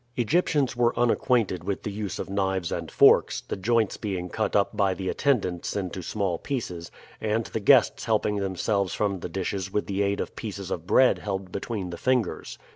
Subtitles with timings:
[0.17, 4.75] Egyptians were unacquainted with the use of knives and forks, the joints being cut up
[4.75, 6.89] by the attendants into small pieces,
[7.21, 11.19] and the guests helping themselves from the dishes with the aid of pieces of bread
[11.19, 12.57] held between the fingers.